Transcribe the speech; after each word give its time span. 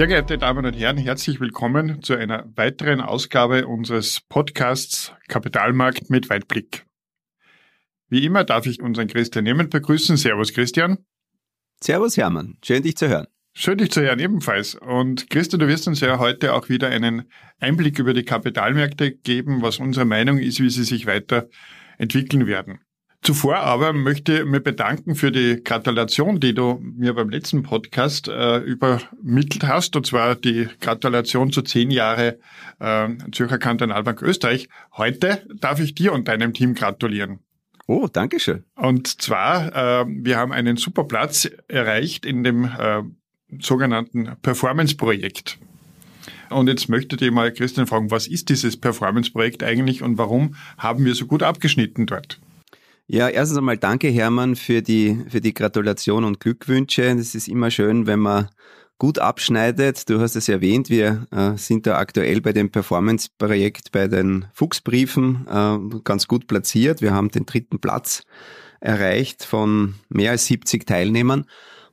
Sehr 0.00 0.06
geehrte 0.06 0.38
Damen 0.38 0.64
und 0.64 0.72
Herren, 0.72 0.96
herzlich 0.96 1.40
willkommen 1.40 2.02
zu 2.02 2.14
einer 2.14 2.50
weiteren 2.56 3.02
Ausgabe 3.02 3.66
unseres 3.66 4.22
Podcasts 4.30 5.12
Kapitalmarkt 5.28 6.08
mit 6.08 6.30
Weitblick. 6.30 6.86
Wie 8.08 8.24
immer 8.24 8.44
darf 8.44 8.64
ich 8.64 8.80
unseren 8.80 9.08
Christian 9.08 9.44
Nehmend 9.44 9.68
begrüßen. 9.68 10.16
Servus 10.16 10.54
Christian. 10.54 11.04
Servus 11.82 12.16
Hermann, 12.16 12.56
schön 12.64 12.82
dich 12.82 12.96
zu 12.96 13.10
hören. 13.10 13.26
Schön 13.52 13.76
dich 13.76 13.90
zu 13.90 14.00
hören 14.00 14.20
ebenfalls. 14.20 14.74
Und 14.74 15.28
Christian, 15.28 15.60
du 15.60 15.68
wirst 15.68 15.86
uns 15.86 16.00
ja 16.00 16.18
heute 16.18 16.54
auch 16.54 16.70
wieder 16.70 16.88
einen 16.88 17.30
Einblick 17.58 17.98
über 17.98 18.14
die 18.14 18.24
Kapitalmärkte 18.24 19.12
geben, 19.12 19.60
was 19.60 19.80
unsere 19.80 20.06
Meinung 20.06 20.38
ist, 20.38 20.60
wie 20.60 20.70
sie 20.70 20.84
sich 20.84 21.04
weiterentwickeln 21.04 22.46
werden. 22.46 22.78
Zuvor 23.22 23.58
aber 23.58 23.92
möchte 23.92 24.40
ich 24.40 24.44
mich 24.46 24.62
bedanken 24.62 25.14
für 25.14 25.30
die 25.30 25.62
Gratulation, 25.62 26.40
die 26.40 26.54
du 26.54 26.80
mir 26.80 27.12
beim 27.12 27.28
letzten 27.28 27.62
Podcast 27.62 28.28
äh, 28.28 28.58
übermittelt 28.58 29.64
hast, 29.64 29.94
und 29.94 30.06
zwar 30.06 30.36
die 30.36 30.68
Gratulation 30.80 31.52
zu 31.52 31.60
zehn 31.60 31.90
Jahre 31.90 32.38
äh, 32.78 33.08
Zürcher 33.30 33.58
Kantonalbank 33.58 34.22
Österreich. 34.22 34.70
Heute 34.96 35.46
darf 35.60 35.80
ich 35.80 35.94
dir 35.94 36.14
und 36.14 36.28
deinem 36.28 36.54
Team 36.54 36.74
gratulieren. 36.74 37.40
Oh, 37.86 38.08
danke 38.10 38.40
schön. 38.40 38.64
Und 38.74 39.20
zwar, 39.20 40.02
äh, 40.02 40.06
wir 40.08 40.38
haben 40.38 40.52
einen 40.52 40.78
super 40.78 41.04
Platz 41.04 41.50
erreicht 41.68 42.24
in 42.24 42.42
dem 42.42 42.64
äh, 42.64 43.02
sogenannten 43.60 44.30
Performance-Projekt. 44.40 45.58
Und 46.48 46.68
jetzt 46.68 46.88
möchte 46.88 47.22
ich 47.22 47.30
mal 47.30 47.52
Christian 47.52 47.86
fragen, 47.86 48.10
was 48.10 48.26
ist 48.26 48.48
dieses 48.48 48.78
Performance-Projekt 48.78 49.62
eigentlich 49.62 50.02
und 50.02 50.16
warum 50.16 50.54
haben 50.78 51.04
wir 51.04 51.14
so 51.14 51.26
gut 51.26 51.42
abgeschnitten 51.42 52.06
dort? 52.06 52.40
Ja, 53.12 53.28
erstens 53.28 53.58
einmal 53.58 53.76
danke 53.76 54.06
Hermann 54.06 54.54
für 54.54 54.82
die, 54.82 55.18
für 55.28 55.40
die 55.40 55.52
Gratulation 55.52 56.22
und 56.22 56.38
Glückwünsche. 56.38 57.02
Es 57.02 57.34
ist 57.34 57.48
immer 57.48 57.72
schön, 57.72 58.06
wenn 58.06 58.20
man 58.20 58.50
gut 58.98 59.18
abschneidet. 59.18 60.08
Du 60.08 60.20
hast 60.20 60.36
es 60.36 60.48
erwähnt, 60.48 60.90
wir 60.90 61.26
äh, 61.32 61.56
sind 61.56 61.88
da 61.88 61.98
aktuell 61.98 62.40
bei 62.40 62.52
dem 62.52 62.70
Performance-Projekt 62.70 63.90
bei 63.90 64.06
den 64.06 64.46
Fuchsbriefen 64.52 65.44
äh, 65.50 66.00
ganz 66.04 66.28
gut 66.28 66.46
platziert. 66.46 67.02
Wir 67.02 67.12
haben 67.12 67.32
den 67.32 67.46
dritten 67.46 67.80
Platz 67.80 68.22
erreicht 68.78 69.42
von 69.44 69.94
mehr 70.08 70.30
als 70.30 70.46
70 70.46 70.86
Teilnehmern. 70.86 71.46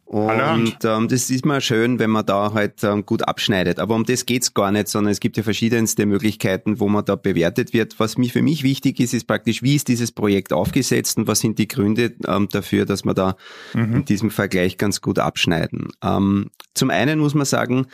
Und 0.08 0.78
ähm, 0.86 1.10
das 1.10 1.30
ist 1.30 1.46
mal 1.46 1.60
schön, 1.60 2.00
wenn 2.00 2.10
man 2.10 2.26
da 2.26 2.54
halt 2.54 2.82
ähm, 2.86 3.06
gut 3.06 3.28
abschneidet. 3.28 3.78
Aber 3.78 3.94
um 3.94 4.06
das 4.06 4.26
geht's 4.26 4.54
gar 4.54 4.72
nicht, 4.72 4.88
sondern 4.88 5.12
es 5.12 5.20
gibt 5.20 5.36
ja 5.36 5.44
verschiedenste 5.44 6.06
Möglichkeiten, 6.06 6.80
wo 6.80 6.88
man 6.88 7.04
da 7.04 7.18
bewertet 7.18 7.74
wird. 7.74 8.00
Was 8.00 8.18
mich 8.18 8.32
für 8.32 8.42
mich 8.42 8.64
wichtig 8.64 9.02
ist, 9.02 9.14
ist 9.14 9.28
praktisch, 9.28 9.64
wie 9.64 9.76
ist 9.76 9.90
dieses 9.90 10.14
Projekt 10.14 10.54
aufgesetzt 10.54 11.18
und 11.18 11.28
was 11.28 11.42
sind 11.42 11.60
die 11.60 11.68
Gründe 11.68 12.16
ähm, 12.26 12.48
dafür, 12.50 12.86
dass 12.86 13.04
wir 13.04 13.14
da 13.14 13.36
mhm. 13.74 13.96
in 13.98 14.06
diesem 14.06 14.32
Vergleich 14.32 14.78
ganz 14.78 15.02
gut 15.02 15.20
abschneiden. 15.20 15.90
Ähm, 16.02 16.52
zum 16.74 16.90
einen 16.90 17.20
muss 17.20 17.34
man 17.34 17.46
sagen, 17.46 17.88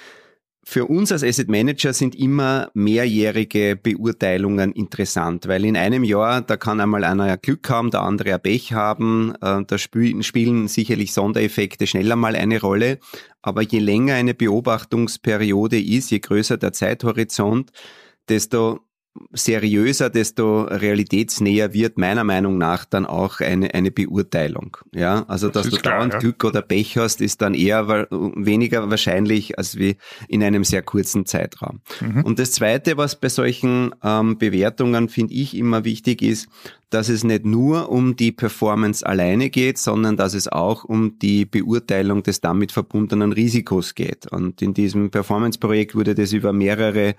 für 0.65 0.85
uns 0.85 1.11
als 1.11 1.23
Asset 1.23 1.49
Manager 1.49 1.91
sind 1.93 2.15
immer 2.15 2.71
mehrjährige 2.73 3.75
Beurteilungen 3.75 4.71
interessant, 4.71 5.47
weil 5.47 5.65
in 5.65 5.75
einem 5.75 6.03
Jahr, 6.03 6.41
da 6.41 6.55
kann 6.55 6.79
einmal 6.79 7.03
einer 7.03 7.37
Glück 7.37 7.69
haben, 7.69 7.91
der 7.91 8.01
andere 8.01 8.29
ja 8.29 8.37
Pech 8.37 8.71
haben, 8.73 9.33
äh, 9.41 9.63
da 9.65 9.77
spielen 9.77 10.67
sicherlich 10.67 11.13
Sondereffekte 11.13 11.85
schneller 11.85 12.15
mal 12.15 12.35
eine 12.35 12.61
Rolle, 12.61 12.99
aber 13.41 13.61
je 13.61 13.79
länger 13.79 14.15
eine 14.15 14.33
Beobachtungsperiode 14.33 15.81
ist, 15.81 16.11
je 16.11 16.19
größer 16.19 16.57
der 16.57 16.71
Zeithorizont, 16.71 17.71
desto 18.29 18.79
seriöser, 19.31 20.09
desto 20.09 20.63
realitätsnäher 20.63 21.73
wird 21.73 21.97
meiner 21.97 22.23
Meinung 22.23 22.57
nach 22.57 22.85
dann 22.85 23.05
auch 23.05 23.39
eine, 23.41 23.73
eine 23.73 23.91
Beurteilung. 23.91 24.77
Ja, 24.93 25.25
also 25.27 25.49
das 25.49 25.63
dass 25.63 25.71
du 25.71 25.81
klar, 25.81 25.97
dauernd 25.97 26.13
ja. 26.13 26.19
Glück 26.19 26.43
oder 26.43 26.61
Pech 26.61 26.97
hast, 26.97 27.21
ist 27.21 27.41
dann 27.41 27.53
eher 27.53 28.07
weniger 28.09 28.89
wahrscheinlich 28.89 29.57
als 29.57 29.77
wie 29.77 29.97
in 30.27 30.43
einem 30.43 30.63
sehr 30.63 30.81
kurzen 30.81 31.25
Zeitraum. 31.25 31.81
Mhm. 32.01 32.23
Und 32.23 32.39
das 32.39 32.53
Zweite, 32.53 32.97
was 32.97 33.19
bei 33.19 33.29
solchen 33.29 33.93
ähm, 34.03 34.37
Bewertungen 34.37 35.09
finde 35.09 35.33
ich 35.33 35.55
immer 35.55 35.83
wichtig 35.83 36.21
ist, 36.21 36.47
dass 36.89 37.09
es 37.09 37.23
nicht 37.23 37.45
nur 37.45 37.89
um 37.89 38.15
die 38.15 38.31
Performance 38.31 39.05
alleine 39.05 39.49
geht, 39.49 39.77
sondern 39.77 40.17
dass 40.17 40.33
es 40.33 40.47
auch 40.47 40.83
um 40.83 41.17
die 41.19 41.45
Beurteilung 41.45 42.23
des 42.23 42.41
damit 42.41 42.71
verbundenen 42.71 43.31
Risikos 43.31 43.95
geht. 43.95 44.27
Und 44.31 44.61
in 44.61 44.73
diesem 44.73 45.09
Performance-Projekt 45.09 45.95
wurde 45.95 46.13
das 46.13 46.33
über 46.33 46.53
mehrere 46.53 47.15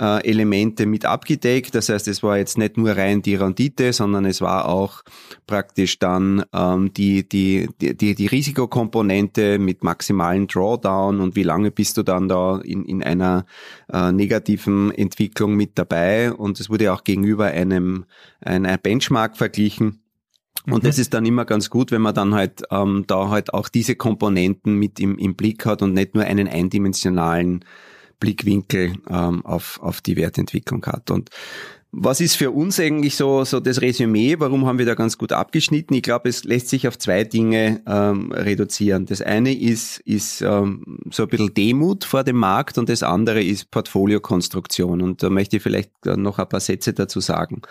äh, 0.00 0.26
Elemente 0.26 0.86
mit 0.86 1.04
abgedeckt. 1.04 1.74
Das 1.74 1.88
heißt, 1.88 2.08
es 2.08 2.22
war 2.22 2.38
jetzt 2.38 2.58
nicht 2.58 2.76
nur 2.76 2.96
rein 2.96 3.22
die 3.22 3.34
Rendite, 3.34 3.92
sondern 3.92 4.24
es 4.24 4.40
war 4.40 4.66
auch 4.66 5.02
praktisch 5.46 5.98
dann 5.98 6.44
ähm, 6.54 6.92
die, 6.94 7.28
die, 7.28 7.68
die, 7.80 8.14
die 8.14 8.26
Risikokomponente 8.26 9.58
mit 9.58 9.84
maximalen 9.84 10.46
Drawdown 10.46 11.20
und 11.20 11.36
wie 11.36 11.42
lange 11.42 11.70
bist 11.70 11.96
du 11.96 12.02
dann 12.02 12.28
da 12.28 12.58
in, 12.58 12.84
in 12.84 13.02
einer 13.02 13.44
äh, 13.92 14.10
negativen 14.10 14.90
Entwicklung 14.92 15.54
mit 15.54 15.78
dabei. 15.78 16.32
Und 16.32 16.58
es 16.60 16.70
wurde 16.70 16.92
auch 16.92 17.04
gegenüber 17.04 17.46
einem, 17.46 18.06
einem 18.40 18.78
Benchmark 18.82 19.36
verglichen. 19.36 20.00
Und 20.66 20.82
mhm. 20.82 20.86
das 20.86 20.98
ist 20.98 21.14
dann 21.14 21.26
immer 21.26 21.44
ganz 21.44 21.70
gut, 21.70 21.90
wenn 21.90 22.02
man 22.02 22.14
dann 22.14 22.34
halt 22.34 22.62
ähm, 22.70 23.04
da 23.06 23.28
halt 23.28 23.54
auch 23.54 23.68
diese 23.68 23.96
Komponenten 23.96 24.74
mit 24.74 25.00
im, 25.00 25.18
im 25.18 25.34
Blick 25.34 25.66
hat 25.66 25.82
und 25.82 25.94
nicht 25.94 26.14
nur 26.14 26.24
einen 26.24 26.48
eindimensionalen 26.48 27.64
Blickwinkel 28.20 28.94
ähm, 29.08 29.44
auf, 29.44 29.80
auf 29.82 30.00
die 30.00 30.16
Wertentwicklung 30.16 30.84
hat. 30.86 31.10
Und 31.10 31.30
was 31.92 32.20
ist 32.20 32.36
für 32.36 32.52
uns 32.52 32.78
eigentlich 32.78 33.16
so, 33.16 33.42
so 33.44 33.58
das 33.58 33.80
Resümee? 33.80 34.36
Warum 34.38 34.64
haben 34.66 34.78
wir 34.78 34.86
da 34.86 34.94
ganz 34.94 35.18
gut 35.18 35.32
abgeschnitten? 35.32 35.94
Ich 35.94 36.02
glaube, 36.02 36.28
es 36.28 36.44
lässt 36.44 36.68
sich 36.68 36.86
auf 36.86 36.96
zwei 36.98 37.24
Dinge 37.24 37.82
ähm, 37.84 38.30
reduzieren. 38.30 39.06
Das 39.06 39.20
eine 39.20 39.58
ist, 39.58 39.98
ist 40.00 40.40
ähm, 40.40 41.00
so 41.10 41.24
ein 41.24 41.28
bisschen 41.28 41.52
Demut 41.52 42.04
vor 42.04 42.22
dem 42.22 42.36
Markt 42.36 42.78
und 42.78 42.88
das 42.88 43.02
andere 43.02 43.42
ist 43.42 43.72
Portfoliokonstruktion. 43.72 45.02
Und 45.02 45.24
da 45.24 45.30
möchte 45.30 45.56
ich 45.56 45.64
vielleicht 45.64 45.90
noch 46.06 46.38
ein 46.38 46.48
paar 46.48 46.60
Sätze 46.60 46.92
dazu 46.92 47.18
sagen. 47.18 47.62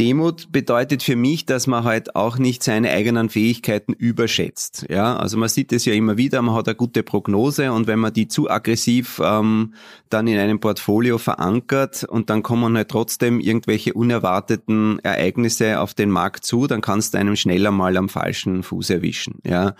Demut 0.00 0.50
bedeutet 0.50 1.02
für 1.02 1.16
mich, 1.16 1.44
dass 1.44 1.66
man 1.66 1.84
halt 1.84 2.16
auch 2.16 2.38
nicht 2.38 2.62
seine 2.62 2.90
eigenen 2.90 3.28
Fähigkeiten 3.28 3.92
überschätzt. 3.92 4.86
Ja, 4.88 5.16
also 5.16 5.36
man 5.36 5.50
sieht 5.50 5.72
es 5.72 5.84
ja 5.84 5.92
immer 5.92 6.16
wieder, 6.16 6.40
man 6.40 6.54
hat 6.54 6.66
eine 6.66 6.74
gute 6.74 7.02
Prognose 7.02 7.72
und 7.72 7.86
wenn 7.86 7.98
man 7.98 8.12
die 8.12 8.26
zu 8.26 8.50
aggressiv 8.50 9.20
ähm, 9.22 9.74
dann 10.08 10.26
in 10.26 10.38
einem 10.38 10.60
Portfolio 10.60 11.18
verankert 11.18 12.04
und 12.04 12.30
dann 12.30 12.42
kommen 12.42 12.76
halt 12.76 12.88
trotzdem 12.88 13.38
irgendwelche 13.38 13.92
unerwarteten 13.92 14.98
Ereignisse 15.00 15.78
auf 15.78 15.92
den 15.92 16.10
Markt 16.10 16.46
zu, 16.46 16.66
dann 16.66 16.80
kannst 16.80 17.12
du 17.12 17.18
einem 17.18 17.36
schneller 17.36 17.70
mal 17.70 17.96
am 17.98 18.08
falschen 18.08 18.62
Fuß 18.62 18.90
erwischen. 18.90 19.40
Ja. 19.44 19.74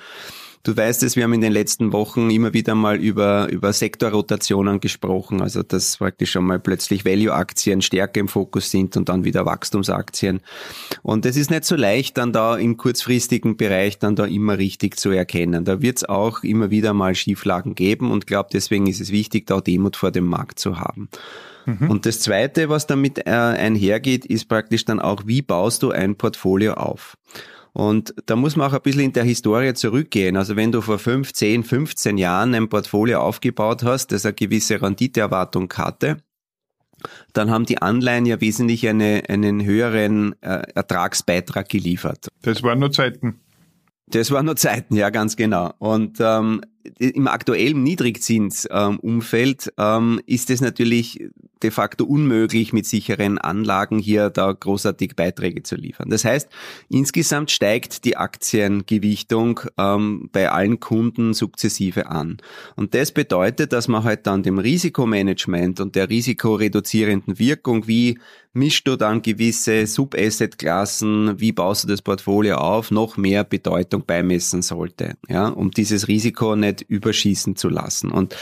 Du 0.65 0.77
weißt 0.77 1.03
es, 1.03 1.17
wir 1.17 1.25
haben 1.25 1.33
in 1.33 1.41
den 1.41 1.53
letzten 1.53 1.93
Wochen 1.93 2.31
immer 2.31 2.53
wieder 2.53 2.77
mal 2.77 2.97
über, 2.97 3.49
über 3.51 3.73
Sektorrotationen 3.73 4.79
gesprochen, 4.79 5.43
also 5.43 5.65
dass 5.65 5.97
praktisch 5.97 6.31
schon 6.31 6.45
mal 6.45 6.61
plötzlich 6.61 7.05
Value-Aktien 7.05 7.83
stärker 7.83 8.21
im 8.21 8.29
Fokus 8.29 8.71
sind 8.71 8.97
und 8.97 9.09
dann 9.09 9.25
wieder 9.25 9.45
Wachstumsaktien. 9.45 10.41
Und 11.03 11.27
es 11.27 11.37
ist 11.37 11.51
nicht 11.51 11.65
so 11.65 11.75
leicht, 11.75 12.17
dann 12.17 12.33
da 12.33 12.57
im 12.57 12.77
kurzfristigen 12.77 13.57
Bereich 13.57 13.99
dann 13.99 14.15
da 14.15 14.25
immer 14.25 14.57
richtig 14.57 15.01
zu 15.01 15.11
erkennen. 15.11 15.65
Da 15.65 15.83
wird 15.83 15.97
es 15.97 16.05
auch 16.05 16.45
immer 16.45 16.71
wieder 16.71 16.95
mal 16.95 17.17
Schieflagen 17.17 17.75
geben 17.75 18.13
und 18.13 18.29
glaube, 18.29 18.51
deswegen 18.53 18.87
ist 18.87 19.01
es 19.01 19.11
wichtig, 19.11 19.49
da 19.49 19.61
Demut 19.61 19.97
vor 19.97 20.13
dem 20.13 20.27
Markt 20.27 20.61
zu 20.61 20.79
haben. 20.79 21.09
Mhm. 21.67 21.91
Und 21.91 22.07
das 22.07 22.21
Zweite, 22.21 22.69
was 22.69 22.87
damit 22.87 23.27
äh, 23.27 23.31
einhergeht, 23.31 24.25
ist 24.27 24.49
praktisch 24.49 24.85
dann 24.85 25.01
auch, 25.01 25.23
wie 25.27 25.43
baust 25.43 25.83
du 25.83 25.91
ein 25.91 26.15
Portfolio 26.15 26.75
auf? 26.75 27.17
Und 27.73 28.15
da 28.27 28.37
muss 28.37 28.57
man 28.57 28.69
auch 28.69 28.75
ein 28.75 28.83
bisschen 28.83 29.03
in 29.03 29.13
der 29.13 29.25
Historie 29.25 29.73
zurückgehen. 29.73 30.37
Also 30.37 30.57
wenn 30.57 30.73
du 30.73 30.83
vor 30.83 30.99
5, 30.99 31.33
10, 31.33 31.65
15 31.65 32.19
Jahren 32.19 32.55
ein 32.55 32.69
Portfolio 32.69 33.21
aufgebaut 33.21 33.83
hast, 33.83 34.13
das 34.13 34.27
eine 34.27 34.35
gewisse 34.35 34.81
Renditeerwartung 34.83 35.73
hatte, 35.75 36.19
dann 37.33 37.51
haben 37.51 37.65
die 37.65 37.81
Anleihen 37.81 38.27
ja 38.27 38.41
wesentlich 38.41 38.87
eine, 38.89 39.23
einen 39.29 39.65
höheren 39.65 40.35
äh, 40.43 40.63
Ertragsbeitrag 40.75 41.69
geliefert. 41.69 42.29
Das 42.43 42.63
waren 42.63 42.79
nur 42.79 42.93
Zeiten. 42.93 43.41
Das 44.07 44.31
waren 44.31 44.47
nur 44.47 44.57
Zeiten, 44.57 44.95
ja, 44.95 45.11
ganz 45.11 45.37
genau. 45.37 45.73
Und 45.79 46.19
ähm, 46.21 46.61
im 46.99 47.29
aktuellen 47.29 47.83
Niedrigzinsumfeld 47.83 49.73
ähm, 49.79 50.21
ist 50.27 50.51
es 50.51 50.61
natürlich 50.61 51.29
de 51.63 51.71
facto 51.71 52.05
unmöglich, 52.05 52.73
mit 52.73 52.87
sicheren 52.87 53.39
Anlagen 53.39 53.99
hier 53.99 54.31
da 54.31 54.53
großartig 54.53 55.15
Beiträge 55.17 55.63
zu 55.63 55.77
liefern. 55.77 56.11
Das 56.11 56.25
heißt, 56.25 56.49
insgesamt 56.89 57.51
steigt 57.51 58.05
die 58.05 58.17
Aktiengewichtung 58.17 59.61
ähm, 59.79 60.29
bei 60.33 60.51
allen 60.51 60.81
Kunden 60.81 61.35
sukzessive 61.35 62.09
an. 62.09 62.39
Und 62.77 62.95
das 62.95 63.13
bedeutet, 63.13 63.73
dass 63.73 63.89
man 63.89 64.05
halt 64.05 64.27
dann 64.27 64.43
dem 64.43 64.59
Risikomanagement 64.59 65.81
und 65.81 65.95
der 65.95 66.09
risikoreduzierenden 66.11 67.39
Wirkung, 67.39 67.87
wie 67.87 68.19
mischst 68.53 68.87
du 68.87 68.97
dann 68.97 69.23
gewisse 69.23 69.87
Sub-Asset-Klassen, 69.87 71.41
wie 71.41 71.53
baust 71.53 71.85
du 71.85 71.89
das 71.89 72.03
Portfolio 72.03 72.57
auf, 72.57 72.91
noch 72.91 73.17
mehr 73.17 73.45
Bedeutung 73.45 74.05
beimessen 74.05 74.63
sollte, 74.63 75.17
ja, 75.29 75.49
um 75.49 75.71
dieses 75.71 76.09
Risiko 76.09 76.57
nicht 76.57 76.83
überschießen 76.83 77.57
zu 77.57 77.69
lassen. 77.69 78.11
Und 78.11 78.37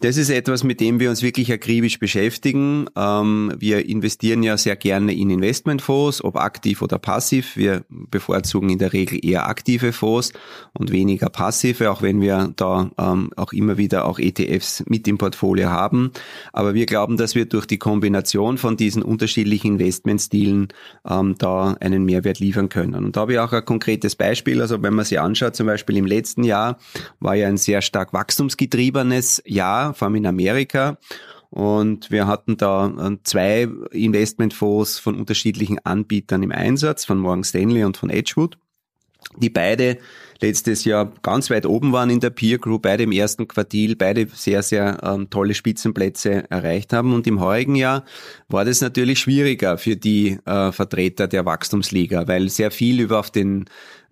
das 0.00 0.16
ist 0.16 0.30
etwas, 0.30 0.62
mit 0.62 0.80
dem 0.80 1.00
wir 1.00 1.10
uns 1.10 1.22
wirklich 1.22 1.52
akribisch 1.52 1.98
beschäftigen. 1.98 2.86
Ähm, 2.94 3.52
wir 3.58 3.88
investieren 3.88 4.44
ja 4.44 4.56
sehr 4.56 4.76
gerne 4.76 5.12
in 5.12 5.28
Investmentfonds, 5.28 6.22
ob 6.22 6.36
aktiv 6.36 6.82
oder 6.82 6.98
passiv. 6.98 7.56
Wir 7.56 7.84
bevorzugen 7.88 8.70
in 8.70 8.78
der 8.78 8.92
Regel 8.92 9.18
eher 9.24 9.48
aktive 9.48 9.92
Fonds 9.92 10.32
und 10.72 10.92
weniger 10.92 11.30
passive, 11.30 11.90
auch 11.90 12.00
wenn 12.00 12.20
wir 12.20 12.52
da 12.54 12.90
ähm, 12.96 13.30
auch 13.34 13.52
immer 13.52 13.76
wieder 13.76 14.04
auch 14.04 14.20
ETFs 14.20 14.84
mit 14.86 15.08
im 15.08 15.18
Portfolio 15.18 15.70
haben. 15.70 16.12
Aber 16.52 16.74
wir 16.74 16.86
glauben, 16.86 17.16
dass 17.16 17.34
wir 17.34 17.46
durch 17.46 17.66
die 17.66 17.78
Kombination 17.78 18.56
von 18.56 18.76
diesen 18.76 19.02
unterschiedlichen 19.02 19.72
Investmentstilen 19.72 20.68
ähm, 21.08 21.34
da 21.38 21.76
einen 21.80 22.04
Mehrwert 22.04 22.38
liefern 22.38 22.68
können. 22.68 22.94
Und 22.94 23.16
da 23.16 23.22
habe 23.22 23.32
ich 23.32 23.38
auch 23.40 23.52
ein 23.52 23.64
konkretes 23.64 24.14
Beispiel. 24.14 24.60
Also 24.60 24.80
wenn 24.80 24.94
man 24.94 25.04
sich 25.04 25.18
anschaut, 25.18 25.56
zum 25.56 25.66
Beispiel 25.66 25.96
im 25.96 26.06
letzten 26.06 26.44
Jahr 26.44 26.78
war 27.18 27.34
ja 27.34 27.48
ein 27.48 27.56
sehr 27.56 27.82
stark 27.82 28.12
wachstumsgetriebenes 28.12 29.42
Jahr 29.44 29.87
vor 29.94 30.06
allem 30.06 30.16
in 30.16 30.26
Amerika. 30.26 30.98
Und 31.50 32.10
wir 32.10 32.26
hatten 32.26 32.56
da 32.56 32.88
äh, 32.88 33.16
zwei 33.22 33.68
Investmentfonds 33.90 34.98
von 34.98 35.16
unterschiedlichen 35.16 35.78
Anbietern 35.84 36.42
im 36.42 36.52
Einsatz, 36.52 37.04
von 37.04 37.18
Morgan 37.18 37.44
Stanley 37.44 37.84
und 37.84 37.96
von 37.96 38.10
Edgewood, 38.10 38.58
die 39.36 39.50
beide 39.50 39.98
letztes 40.40 40.84
Jahr 40.84 41.12
ganz 41.22 41.50
weit 41.50 41.66
oben 41.66 41.92
waren 41.92 42.10
in 42.10 42.20
der 42.20 42.30
Peer 42.30 42.58
Group, 42.58 42.82
beide 42.82 43.02
im 43.02 43.12
ersten 43.12 43.48
Quartil, 43.48 43.96
beide 43.96 44.28
sehr, 44.32 44.62
sehr 44.62 44.98
ähm, 45.02 45.30
tolle 45.30 45.54
Spitzenplätze 45.54 46.48
erreicht 46.50 46.92
haben. 46.92 47.12
Und 47.12 47.26
im 47.26 47.40
heurigen 47.40 47.74
Jahr 47.74 48.04
war 48.48 48.64
das 48.64 48.80
natürlich 48.80 49.18
schwieriger 49.18 49.78
für 49.78 49.96
die 49.96 50.38
äh, 50.44 50.72
Vertreter 50.72 51.26
der 51.26 51.44
Wachstumsliga, 51.44 52.28
weil 52.28 52.48
sehr 52.48 52.70
viel 52.70 53.00
über 53.00 53.18
auf 53.18 53.30
den 53.30 53.64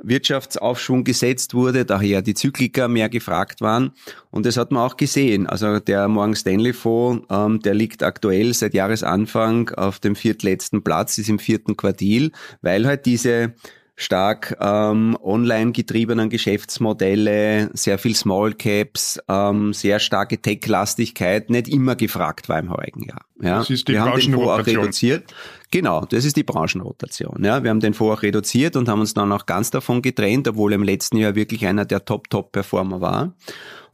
Wirtschaftsaufschwung 0.03 1.05
gesetzt 1.05 1.55
wurde, 1.55 1.85
daher 1.85 2.23
die 2.23 2.35
Zykliker 2.35 2.89
mehr 2.89 3.09
gefragt 3.09 3.61
waren. 3.61 3.93
Und 4.31 4.47
das 4.47 4.57
hat 4.57 4.73
man 4.73 4.83
auch 4.83 4.97
gesehen. 4.97 5.47
Also 5.47 5.79
der 5.79 6.09
Morgan 6.09 6.35
Stanley 6.35 6.73
Fonds, 6.73 7.27
ähm, 7.31 7.61
der 7.61 7.75
liegt 7.75 8.03
aktuell 8.03 8.53
seit 8.53 8.75
Jahresanfang 8.75 9.71
auf 9.71 10.01
dem 10.01 10.17
viertletzten 10.17 10.83
Platz, 10.83 11.19
ist 11.19 11.29
im 11.29 11.39
vierten 11.39 11.77
Quartil, 11.77 12.33
weil 12.63 12.87
halt 12.87 13.07
diese 13.07 13.55
stark 13.97 14.57
ähm, 14.61 15.17
online 15.23 15.73
getriebenen 15.73 16.29
Geschäftsmodelle, 16.29 17.71
sehr 17.73 17.99
viel 17.99 18.15
Small 18.15 18.53
Caps, 18.53 19.19
ähm, 19.27 19.73
sehr 19.73 19.99
starke 19.99 20.41
Tech-Lastigkeit 20.41 21.49
nicht 21.49 21.69
immer 21.69 21.97
gefragt 21.97 22.51
war 22.51 22.59
im 22.59 22.71
heurigen 22.71 23.05
Jahr. 23.05 23.23
Ja, 23.41 23.59
das 23.59 23.71
ist 23.71 23.89
die 23.89 23.93
wir 23.95 24.03
haben 24.03 24.21
den 24.21 24.35
Fonds 24.35 24.49
auch 24.49 24.67
reduziert. 24.67 25.35
Genau, 25.71 26.05
das 26.05 26.25
ist 26.25 26.37
die 26.37 26.45
Branchenrotation. 26.45 27.43
Ja, 27.43 27.63
wir 27.63 27.71
haben 27.71 27.81
den 27.81 27.95
Fonds 27.95 28.19
auch 28.19 28.23
reduziert 28.23 28.77
und 28.77 28.89
haben 28.89 29.01
uns 29.01 29.15
dann 29.15 29.33
auch 29.33 29.47
ganz 29.47 29.71
davon 29.71 30.03
getrennt, 30.03 30.47
obwohl 30.47 30.73
er 30.73 30.77
im 30.77 30.85
letzten 30.85 31.17
Jahr 31.17 31.35
wirklich 31.35 31.67
einer 31.67 31.85
der 31.85 32.05
Top-Top-Performer 32.05 33.01
war 33.01 33.35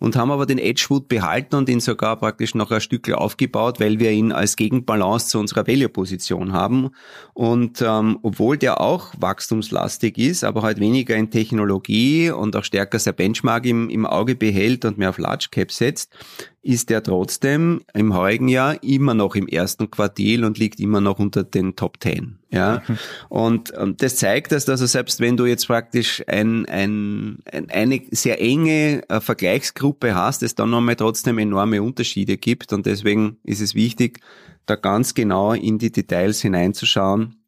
und 0.02 0.16
haben 0.16 0.32
aber 0.32 0.46
den 0.46 0.58
Edgewood 0.58 1.06
behalten 1.06 1.54
und 1.54 1.68
ihn 1.68 1.78
sogar 1.78 2.16
praktisch 2.16 2.56
noch 2.56 2.72
ein 2.72 2.80
Stückchen 2.80 3.14
aufgebaut, 3.14 3.78
weil 3.78 4.00
wir 4.00 4.10
ihn 4.10 4.32
als 4.32 4.56
Gegenbalance 4.56 5.28
zu 5.28 5.38
unserer 5.38 5.68
Value-Position 5.68 6.52
haben. 6.52 6.90
Und 7.34 7.80
ähm, 7.82 8.18
obwohl 8.22 8.58
der 8.58 8.80
auch 8.80 9.12
wachstumslastig 9.20 10.18
ist, 10.18 10.42
aber 10.42 10.62
halt 10.62 10.80
weniger 10.80 11.14
in 11.14 11.30
Technologie 11.30 12.30
und 12.30 12.56
auch 12.56 12.64
stärker 12.64 12.98
sein 12.98 13.14
Benchmark 13.14 13.64
im, 13.64 13.88
im 13.90 14.04
Auge 14.04 14.34
behält 14.34 14.84
und 14.84 14.98
mehr 14.98 15.10
auf 15.10 15.18
Large 15.18 15.46
Cap 15.52 15.70
setzt, 15.70 16.12
ist 16.62 16.90
er 16.92 17.02
trotzdem 17.02 17.82
im 17.92 18.14
heurigen 18.14 18.46
Jahr 18.46 18.82
immer 18.84 19.14
noch 19.14 19.34
im 19.34 19.48
ersten 19.48 19.90
Quartil 19.90 20.44
und 20.44 20.58
liegt 20.58 20.78
immer 20.78 21.00
noch 21.00 21.18
unter 21.18 21.42
den 21.42 21.74
Top 21.74 21.98
Ten. 21.98 22.38
Ja, 22.50 22.82
mhm. 22.86 22.98
und 23.28 23.72
ähm, 23.76 23.96
das 23.96 24.16
zeigt, 24.16 24.52
dass 24.52 24.68
also 24.68 24.86
selbst 24.86 25.20
wenn 25.20 25.36
du 25.36 25.46
jetzt 25.46 25.66
praktisch 25.66 26.22
ein, 26.26 26.66
ein, 26.66 27.38
ein 27.50 27.70
eine 27.70 28.02
sehr 28.10 28.40
enge 28.40 29.02
äh, 29.08 29.20
Vergleichsgruppe 29.20 30.14
hast, 30.14 30.42
es 30.42 30.54
dann 30.54 30.70
nochmal 30.70 30.96
trotzdem 30.96 31.38
enorme 31.38 31.82
Unterschiede 31.82 32.36
gibt 32.36 32.72
und 32.72 32.86
deswegen 32.86 33.38
ist 33.42 33.60
es 33.60 33.74
wichtig, 33.74 34.20
da 34.66 34.76
ganz 34.76 35.14
genau 35.14 35.52
in 35.54 35.78
die 35.78 35.90
Details 35.90 36.40
hineinzuschauen 36.40 37.41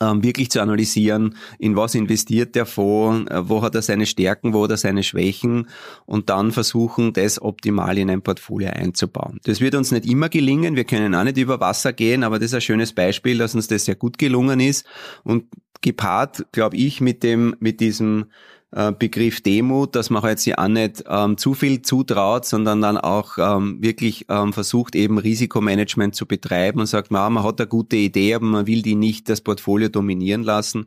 wirklich 0.00 0.50
zu 0.50 0.60
analysieren, 0.60 1.36
in 1.58 1.76
was 1.76 1.94
investiert 1.94 2.54
der 2.54 2.66
Fonds, 2.66 3.30
äh, 3.30 3.48
wo 3.48 3.62
hat 3.62 3.74
er 3.74 3.82
seine 3.82 4.06
Stärken, 4.06 4.54
wo 4.54 4.64
hat 4.64 4.70
er 4.70 4.76
seine 4.76 5.02
Schwächen 5.02 5.68
und 6.06 6.30
dann 6.30 6.52
versuchen, 6.52 7.12
das 7.12 7.40
optimal 7.40 7.98
in 7.98 8.10
ein 8.10 8.22
Portfolio 8.22 8.70
einzubauen. 8.70 9.40
Das 9.44 9.60
wird 9.60 9.74
uns 9.74 9.92
nicht 9.92 10.06
immer 10.06 10.28
gelingen, 10.28 10.76
wir 10.76 10.84
können 10.84 11.14
auch 11.14 11.24
nicht 11.24 11.36
über 11.36 11.60
Wasser 11.60 11.92
gehen, 11.92 12.24
aber 12.24 12.38
das 12.38 12.46
ist 12.46 12.54
ein 12.54 12.60
schönes 12.62 12.92
Beispiel, 12.94 13.38
dass 13.38 13.54
uns 13.54 13.68
das 13.68 13.84
sehr 13.84 13.94
gut 13.94 14.18
gelungen 14.18 14.60
ist 14.60 14.86
und 15.22 15.44
gepaart, 15.82 16.46
glaube 16.52 16.76
ich, 16.76 17.00
mit 17.00 17.22
dem, 17.22 17.56
mit 17.60 17.80
diesem 17.80 18.26
äh, 18.72 18.92
Begriff 18.92 19.40
Demut, 19.40 19.96
dass 19.96 20.10
man 20.10 20.22
halt 20.22 20.40
auch 20.58 20.68
nicht 20.68 21.04
ähm, 21.08 21.36
zu 21.36 21.54
viel 21.54 21.82
zutraut, 21.82 22.44
sondern 22.44 22.80
dann 22.80 22.98
auch 22.98 23.38
ähm, 23.38 23.82
wirklich 23.82 24.26
ähm, 24.28 24.52
versucht, 24.52 24.94
eben 24.94 25.18
Risikomanagement 25.18 26.14
zu 26.14 26.26
betreiben 26.26 26.80
und 26.80 26.86
sagt, 26.86 27.10
man 27.10 27.42
hat 27.42 27.60
eine 27.60 27.68
gute 27.68 27.96
Idee, 27.96 28.34
aber 28.34 28.46
man 28.46 28.66
will 28.66 28.82
die 28.82 28.94
nicht 28.94 29.28
das 29.28 29.40
Portfolio 29.40 29.88
dominieren 29.88 30.42
lassen 30.42 30.86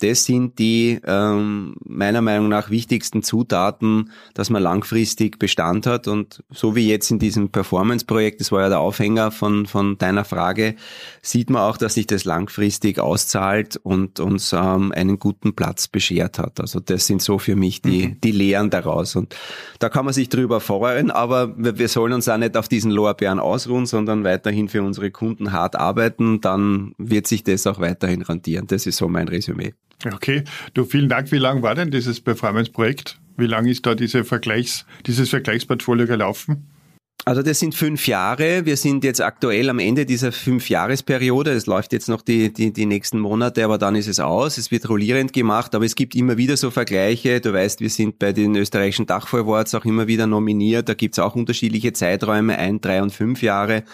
das 0.00 0.24
sind 0.24 0.58
die 0.58 0.98
ähm, 1.06 1.74
meiner 1.84 2.22
Meinung 2.22 2.48
nach 2.48 2.70
wichtigsten 2.70 3.22
Zutaten, 3.22 4.10
dass 4.34 4.48
man 4.48 4.62
langfristig 4.62 5.38
Bestand 5.38 5.86
hat. 5.86 6.08
Und 6.08 6.42
so 6.50 6.74
wie 6.74 6.88
jetzt 6.88 7.10
in 7.10 7.18
diesem 7.18 7.50
Performance-Projekt, 7.50 8.40
das 8.40 8.50
war 8.50 8.62
ja 8.62 8.68
der 8.70 8.80
Aufhänger 8.80 9.30
von, 9.30 9.66
von 9.66 9.98
deiner 9.98 10.24
Frage, 10.24 10.74
sieht 11.20 11.50
man 11.50 11.62
auch, 11.62 11.76
dass 11.76 11.94
sich 11.94 12.06
das 12.06 12.24
langfristig 12.24 12.98
auszahlt 12.98 13.76
und 13.76 14.20
uns 14.20 14.54
ähm, 14.54 14.92
einen 14.92 15.18
guten 15.18 15.54
Platz 15.54 15.86
beschert 15.86 16.38
hat. 16.38 16.60
Also 16.60 16.80
das 16.80 17.06
sind 17.06 17.20
so 17.20 17.38
für 17.38 17.54
mich 17.54 17.82
die, 17.82 18.08
mhm. 18.08 18.20
die 18.22 18.32
Lehren 18.32 18.70
daraus. 18.70 19.16
Und 19.16 19.36
da 19.80 19.90
kann 19.90 20.06
man 20.06 20.14
sich 20.14 20.30
drüber 20.30 20.60
freuen, 20.60 21.10
aber 21.10 21.56
wir, 21.58 21.78
wir 21.78 21.88
sollen 21.88 22.14
uns 22.14 22.28
auch 22.28 22.38
nicht 22.38 22.56
auf 22.56 22.68
diesen 22.68 22.90
Lorbeeren 22.90 23.38
ausruhen, 23.38 23.84
sondern 23.84 24.24
weiterhin 24.24 24.68
für 24.70 24.82
unsere 24.82 25.10
Kunden 25.10 25.52
hart 25.52 25.76
arbeiten. 25.76 26.40
Dann 26.40 26.94
wird 26.96 27.26
sich 27.26 27.44
das 27.44 27.66
auch 27.66 27.80
weiterhin 27.80 28.22
rentieren. 28.22 28.66
Das 28.66 28.86
ist 28.86 28.96
so 28.96 29.08
mein 29.08 29.28
Resümee. 29.28 29.74
Okay, 30.04 30.44
du 30.74 30.84
vielen 30.84 31.08
Dank. 31.08 31.30
Wie 31.32 31.38
lang 31.38 31.62
war 31.62 31.74
denn 31.74 31.90
dieses 31.90 32.20
Performance-Projekt? 32.20 33.18
Wie 33.36 33.46
lange 33.46 33.70
ist 33.70 33.84
da 33.86 33.94
diese 33.94 34.24
Vergleichs, 34.24 34.86
dieses 35.06 35.30
Vergleichsportfolio 35.30 36.06
gelaufen? 36.06 36.69
Also 37.26 37.42
das 37.42 37.58
sind 37.58 37.74
fünf 37.74 38.08
Jahre. 38.08 38.64
Wir 38.64 38.78
sind 38.78 39.04
jetzt 39.04 39.20
aktuell 39.20 39.68
am 39.68 39.78
Ende 39.78 40.06
dieser 40.06 40.32
Fünfjahresperiode. 40.32 41.50
Es 41.50 41.66
läuft 41.66 41.92
jetzt 41.92 42.08
noch 42.08 42.22
die, 42.22 42.50
die, 42.50 42.72
die 42.72 42.86
nächsten 42.86 43.18
Monate, 43.18 43.62
aber 43.62 43.76
dann 43.76 43.94
ist 43.94 44.08
es 44.08 44.20
aus. 44.20 44.56
Es 44.56 44.70
wird 44.70 44.88
rollierend 44.88 45.34
gemacht, 45.34 45.74
aber 45.74 45.84
es 45.84 45.96
gibt 45.96 46.14
immer 46.14 46.38
wieder 46.38 46.56
so 46.56 46.70
Vergleiche. 46.70 47.42
Du 47.42 47.52
weißt, 47.52 47.80
wir 47.80 47.90
sind 47.90 48.18
bei 48.18 48.32
den 48.32 48.56
österreichischen 48.56 49.04
Dachvorwarts 49.04 49.74
auch 49.74 49.84
immer 49.84 50.06
wieder 50.06 50.26
nominiert. 50.26 50.88
Da 50.88 50.94
gibt's 50.94 51.18
auch 51.18 51.36
unterschiedliche 51.36 51.92
Zeiträume, 51.92 52.58
ein, 52.58 52.80
drei 52.80 53.02
und 53.02 53.12
fünf 53.12 53.42
Jahre. 53.42 53.84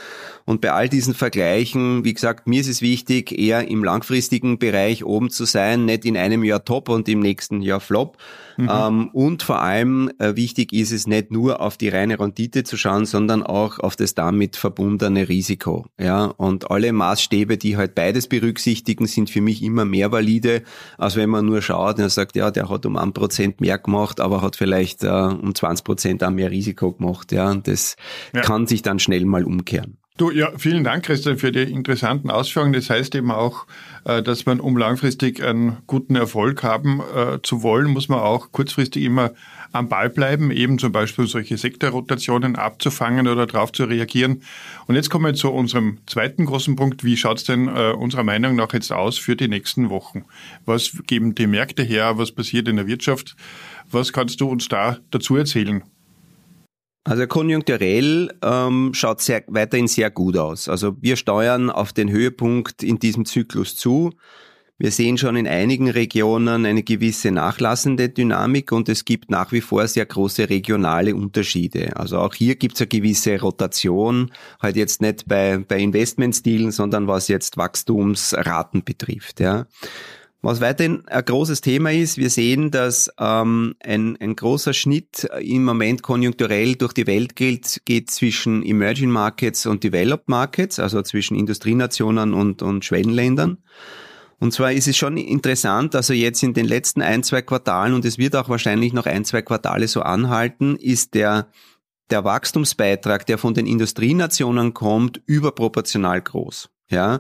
Und 0.45 0.61
bei 0.61 0.73
all 0.73 0.89
diesen 0.89 1.15
Vergleichen, 1.15 2.05
wie 2.05 2.15
gesagt, 2.15 2.47
mir 2.47 2.61
ist 2.61 2.69
es 2.69 2.81
wichtig, 2.81 3.37
eher 3.37 3.67
im 3.67 3.83
langfristigen 3.83 4.61
Bereich 4.61 5.05
oben 5.05 5.31
zu 5.31 5.47
sein, 5.47 5.85
nicht 5.85 6.05
in 6.05 6.17
einem 6.17 6.45
Jahr 6.45 6.65
top 6.65 6.89
und 6.89 7.09
im 7.09 7.19
nächsten 7.19 7.61
Jahr 7.61 7.81
flop. 7.81 8.19
Mhm. 8.57 8.71
Ähm, 8.71 9.09
und 9.13 9.43
vor 9.43 9.61
allem 9.61 10.11
äh, 10.19 10.37
wichtig 10.37 10.73
ist 10.73 10.93
es 10.93 11.07
nicht 11.07 11.31
nur 11.31 11.61
auf 11.61 11.77
die 11.77 11.89
reine 11.89 12.19
Rendite 12.19 12.65
zu 12.65 12.77
schauen, 12.77 13.07
sondern 13.07 13.43
auch 13.43 13.79
auf 13.79 13.97
das 13.97 14.15
damit 14.15 14.57
verbundene 14.57 15.29
Risiko. 15.29 15.87
Ja, 15.99 16.27
und 16.27 16.71
alle 16.71 16.93
Maßstäbe, 16.93 17.59
die 17.59 17.77
halt 17.77 17.95
beides 17.95 18.29
berücksichtigen, 18.29 19.07
sind 19.07 19.31
für 19.31 19.41
mich 19.41 19.63
immer 19.63 19.85
mehr 19.85 20.13
valide, 20.13 20.63
als 20.99 21.17
wenn 21.17 21.31
man 21.31 21.47
nur 21.47 21.63
schaut 21.63 21.99
und 21.99 22.09
sagt, 22.11 22.37
ja, 22.37 22.51
der 22.51 22.69
hat 22.69 22.87
um 22.87 22.97
ein 22.97 23.13
Prozent 23.13 23.61
mehr 23.61 23.79
gemacht, 23.79 24.21
aber 24.21 24.43
hat 24.43 24.57
vielleicht 24.57 25.05
äh, 25.05 25.09
um 25.09 25.55
20 25.55 25.85
Prozent 25.85 26.25
auch 26.25 26.31
mehr 26.31 26.51
Risiko 26.51 26.93
gemacht. 26.93 27.33
Ja, 27.33 27.51
und 27.51 27.69
das 27.69 27.97
ja. 28.35 28.41
kann 28.41 28.67
sich 28.67 28.83
dann 28.83 28.99
schnell 28.99 29.25
mal 29.25 29.45
umkehren. 29.45 29.99
Du, 30.19 30.31
ja, 30.31 30.51
vielen 30.57 30.83
Dank, 30.83 31.05
Christian, 31.05 31.37
für 31.37 31.53
die 31.53 31.65
interessanten 31.65 32.31
Ausführungen. 32.31 32.73
Das 32.73 32.89
heißt 32.89 33.15
eben 33.15 33.31
auch, 33.31 33.67
äh, 34.05 34.23
dass 34.23 34.47
man, 34.47 34.61
um 34.61 34.79
langfristig 34.79 35.45
einen 35.45 35.77
guten 35.87 36.17
Erfolg 36.17 36.63
haben 36.63 37.03
äh, 37.15 37.41
zu 37.43 37.63
wollen, 37.63 37.91
muss 37.91 38.09
man 38.09 38.21
auch 38.21 38.51
kurzfristig 38.51 39.05
immer 39.05 39.33
am 39.73 39.91
Ball 39.91 40.09
bleiben, 40.09 40.51
eben 40.51 40.79
zum 40.79 40.91
Beispiel 40.91 41.27
solche 41.27 41.59
Sektorrotationen 41.59 42.57
abzufangen 42.57 43.29
oder 43.29 43.47
darauf 43.47 43.73
zu 43.73 43.85
reagieren. 43.85 44.41
Und 44.87 44.95
jetzt 44.95 45.11
kommen 45.11 45.27
wir 45.27 45.35
zu 45.35 45.53
unserem 45.53 45.99
zweiten 46.07 46.47
großen 46.47 46.77
Punkt. 46.77 47.05
Wie 47.05 47.19
schaut 47.19 47.37
es 47.37 47.45
denn 47.45 47.69
äh, 47.69 47.93
unserer 47.93 48.25
Meinung 48.25 48.57
nach 48.57 48.73
jetzt 48.73 48.93
aus 48.93 49.19
für 49.19 49.37
die 49.37 49.49
nächsten 49.49 49.91
Wochen? 49.91 50.25
Was 50.65 50.93
geben 51.07 51.35
die 51.35 51.47
Märkte 51.47 51.83
her? 51.83 52.17
Was 52.17 52.33
passiert 52.33 52.69
in 52.69 52.77
der 52.77 52.87
Wirtschaft? 52.87 53.37
Was 53.91 54.15
kannst 54.15 54.41
du 54.41 54.49
uns 54.49 54.67
da 54.69 54.97
dazu 55.11 55.37
erzählen? 55.37 55.83
Also 57.07 57.29
konjunkturell 57.29 58.33
ähm, 58.43 58.91
schaut 58.93 59.21
sehr, 59.21 59.45
weiterhin 59.47 59.87
sehr 59.87 60.11
gut 60.11 60.37
aus. 60.37 60.69
Also 60.69 60.97
wir 61.01 61.15
steuern 61.15 61.71
auf 61.71 61.93
den 61.93 62.11
Höhepunkt 62.11 62.83
in 62.83 62.99
diesem 62.99 63.25
Zyklus 63.25 63.77
zu. 63.77 64.11
Wir 64.79 64.91
sehen 64.91 65.17
schon 65.17 65.37
in 65.37 65.47
einigen 65.47 65.89
Regionen 65.89 66.67
eine 66.67 66.83
gewisse 66.83 67.31
nachlassende 67.31 68.09
Dynamik 68.09 68.73
und 68.73 68.89
es 68.89 69.05
gibt 69.05 69.31
nach 69.31 69.53
wie 69.53 69.61
vor 69.61 69.87
sehr 69.87 70.05
große 70.05 70.51
regionale 70.51 71.15
Unterschiede. 71.15 71.97
Also 71.97 72.19
auch 72.19 72.35
hier 72.35 72.57
gibt 72.57 72.75
es 72.75 72.81
eine 72.81 72.89
gewisse 72.89 73.41
Rotation, 73.41 74.33
halt 74.61 74.75
jetzt 74.75 75.01
nicht 75.01 75.29
bei, 75.29 75.59
bei 75.59 75.79
Investmentstilen, 75.79 76.73
sondern 76.73 77.07
was 77.07 77.29
jetzt 77.29 77.57
Wachstumsraten 77.57 78.85
betrifft. 78.85 79.39
Ja. 79.39 79.67
Was 80.43 80.61
weiterhin 80.61 81.03
ein 81.09 81.25
großes 81.25 81.61
Thema 81.61 81.91
ist, 81.91 82.19
wir 82.19 82.31
sehen, 82.31 82.71
dass 82.71 83.11
ähm, 83.19 83.75
ein, 83.83 84.17
ein 84.21 84.37
großer 84.37 84.75
Schnitt 84.75 85.25
im 85.41 85.65
Moment 85.65 86.03
konjunkturell 86.03 86.77
durch 86.77 86.93
die 86.93 87.07
Welt 87.07 87.37
gilt, 87.37 87.83
geht 87.85 88.11
zwischen 88.11 88.63
Emerging 88.63 89.11
Markets 89.11 89.67
und 89.67 89.83
Developed 89.83 90.29
Markets, 90.29 90.79
also 90.79 91.03
zwischen 91.03 91.37
Industrienationen 91.37 92.35
und, 92.35 92.63
und 92.63 92.85
Schwellenländern. 92.85 93.59
Und 94.39 94.53
zwar 94.53 94.73
ist 94.73 94.87
es 94.87 94.97
schon 94.97 95.17
interessant, 95.17 95.95
also 95.95 96.13
jetzt 96.13 96.43
in 96.43 96.53
den 96.53 96.67
letzten 96.67 97.01
ein, 97.01 97.23
zwei 97.23 97.41
Quartalen, 97.41 97.95
und 97.95 98.05
es 98.05 98.19
wird 98.19 98.37
auch 98.37 98.51
wahrscheinlich 98.51 98.93
noch 98.93 99.07
ein, 99.07 99.25
zwei 99.25 99.41
Quartale 99.41 99.89
so 99.89 100.03
anhalten, 100.03 100.77
ist 100.77 101.15
der, 101.15 101.49
der 102.11 102.25
Wachstumsbeitrag, 102.25 103.25
der 103.27 103.39
von 103.39 103.55
den 103.55 103.67
Industrienationen 103.67 104.75
kommt, 104.75 105.23
überproportional 105.25 106.21
groß. 106.21 106.69
Ja, 106.89 107.19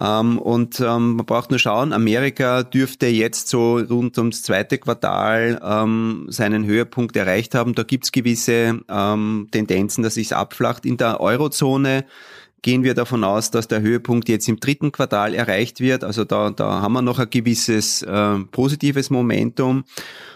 ähm, 0.00 0.38
und 0.38 0.80
ähm, 0.80 1.14
man 1.14 1.26
braucht 1.26 1.50
nur 1.50 1.60
schauen, 1.60 1.92
Amerika 1.92 2.64
dürfte 2.64 3.06
jetzt 3.06 3.46
so 3.48 3.76
rund 3.78 4.18
ums 4.18 4.42
zweite 4.42 4.78
Quartal 4.78 5.60
ähm, 5.62 6.26
seinen 6.28 6.64
Höhepunkt 6.64 7.14
erreicht 7.14 7.54
haben. 7.54 7.76
Da 7.76 7.84
gibt's 7.84 8.10
gewisse 8.10 8.80
ähm, 8.88 9.48
Tendenzen, 9.52 10.02
dass 10.02 10.14
sich's 10.14 10.32
abflacht. 10.32 10.84
In 10.84 10.96
der 10.96 11.20
Eurozone 11.20 12.04
gehen 12.62 12.82
wir 12.82 12.94
davon 12.94 13.24
aus, 13.24 13.50
dass 13.50 13.68
der 13.68 13.80
Höhepunkt 13.80 14.28
jetzt 14.28 14.48
im 14.48 14.58
dritten 14.58 14.92
Quartal 14.92 15.34
erreicht 15.34 15.80
wird. 15.80 16.04
Also 16.04 16.24
da, 16.24 16.50
da 16.50 16.80
haben 16.80 16.94
wir 16.94 17.02
noch 17.02 17.18
ein 17.18 17.30
gewisses 17.30 18.02
äh, 18.02 18.38
positives 18.50 19.10
Momentum. 19.10 19.84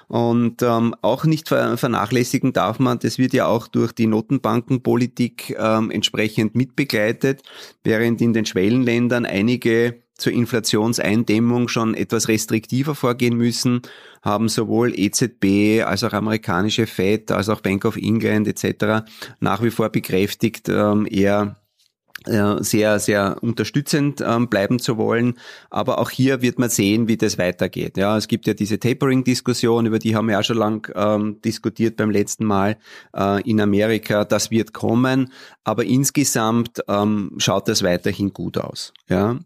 Und 0.08 0.62
ähm, 0.62 0.94
auch 1.02 1.24
nicht 1.24 1.48
vernachlässigen 1.48 2.52
darf 2.52 2.80
man, 2.80 2.98
das 2.98 3.18
wird 3.18 3.32
ja 3.32 3.46
auch 3.46 3.68
durch 3.68 3.92
die 3.92 4.08
Notenbankenpolitik 4.08 5.56
ähm, 5.56 5.92
entsprechend 5.92 6.56
mitbegleitet, 6.56 7.42
während 7.84 8.20
in 8.20 8.32
den 8.32 8.44
Schwellenländern 8.44 9.24
einige 9.24 10.02
zur 10.20 10.32
Inflationseindämmung 10.32 11.68
schon 11.68 11.94
etwas 11.94 12.28
restriktiver 12.28 12.94
vorgehen 12.94 13.36
müssen, 13.36 13.82
haben 14.22 14.48
sowohl 14.48 14.92
EZB 14.98 15.84
als 15.84 16.04
auch 16.04 16.12
amerikanische 16.12 16.86
Fed 16.86 17.30
als 17.30 17.48
auch 17.48 17.60
Bank 17.60 17.84
of 17.84 17.96
England 17.96 18.46
etc. 18.46 19.06
nach 19.40 19.62
wie 19.62 19.70
vor 19.70 19.88
bekräftigt, 19.88 20.68
ähm, 20.68 21.06
eher 21.10 21.56
sehr, 22.26 22.98
sehr 22.98 23.36
unterstützend 23.40 24.20
ähm, 24.20 24.48
bleiben 24.48 24.78
zu 24.78 24.98
wollen. 24.98 25.34
Aber 25.70 25.98
auch 25.98 26.10
hier 26.10 26.42
wird 26.42 26.58
man 26.58 26.68
sehen, 26.68 27.08
wie 27.08 27.16
das 27.16 27.38
weitergeht. 27.38 27.96
Ja, 27.96 28.16
es 28.16 28.28
gibt 28.28 28.46
ja 28.46 28.54
diese 28.54 28.78
Tapering-Diskussion, 28.78 29.86
über 29.86 29.98
die 29.98 30.14
haben 30.14 30.26
wir 30.26 30.34
ja 30.34 30.42
schon 30.42 30.58
lang 30.58 30.92
ähm, 30.94 31.40
diskutiert 31.42 31.96
beim 31.96 32.10
letzten 32.10 32.44
Mal 32.44 32.76
äh, 33.16 33.40
in 33.48 33.60
Amerika. 33.60 34.24
Das 34.24 34.50
wird 34.50 34.72
kommen. 34.72 35.32
Aber 35.64 35.84
insgesamt 35.84 36.82
ähm, 36.88 37.32
schaut 37.38 37.68
das 37.68 37.82
weiterhin 37.82 38.32
gut 38.32 38.58
aus. 38.58 38.92
Ja. 39.08 39.38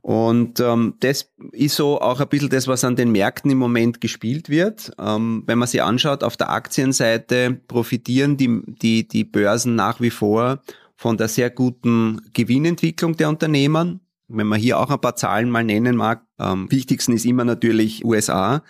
Und 0.00 0.60
ähm, 0.60 0.94
das 1.00 1.30
ist 1.52 1.76
so 1.76 2.00
auch 2.00 2.20
ein 2.20 2.28
bisschen 2.28 2.48
das, 2.48 2.66
was 2.68 2.84
an 2.84 2.96
den 2.96 3.12
Märkten 3.12 3.50
im 3.50 3.58
Moment 3.58 4.00
gespielt 4.00 4.48
wird. 4.48 4.92
Ähm, 4.98 5.42
wenn 5.46 5.58
man 5.58 5.68
sich 5.68 5.82
anschaut, 5.82 6.24
auf 6.24 6.36
der 6.36 6.50
Aktienseite 6.50 7.60
profitieren 7.68 8.36
die, 8.36 8.62
die, 8.66 9.06
die 9.06 9.24
Börsen 9.24 9.74
nach 9.74 10.00
wie 10.00 10.10
vor 10.10 10.62
von 10.98 11.16
der 11.16 11.28
sehr 11.28 11.48
guten 11.48 12.20
Gewinnentwicklung 12.32 13.16
der 13.16 13.28
Unternehmen. 13.28 14.00
Wenn 14.26 14.48
man 14.48 14.58
hier 14.58 14.80
auch 14.80 14.90
ein 14.90 15.00
paar 15.00 15.14
Zahlen 15.14 15.48
mal 15.48 15.62
nennen 15.62 15.94
mag, 15.94 16.26
am 16.38 16.70
wichtigsten 16.72 17.12
ist 17.12 17.24
immer 17.24 17.44
natürlich 17.44 18.04
USA. 18.04 18.64